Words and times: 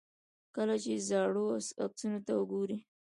کله 0.55 0.75
چې 0.83 0.93
زاړو 1.07 1.45
عکسونو 1.83 2.19
ته 2.25 2.33
ګورئ. 2.51 2.77